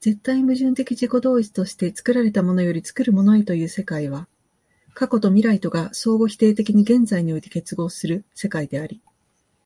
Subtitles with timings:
[0.00, 4.26] 絶対矛盾的自己同一として作られたものより作るものへという世界は、
[4.92, 9.00] 過去と未来とが相互否定的に現在において結合する世界であり、